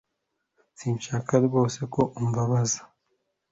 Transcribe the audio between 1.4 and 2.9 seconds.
rwose ko umbabaza